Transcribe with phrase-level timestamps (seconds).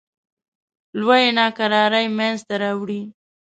[0.99, 3.01] لویې ناکرارۍ منځته راوړې.